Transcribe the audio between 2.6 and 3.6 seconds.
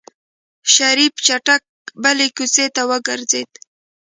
ته وګرځېد.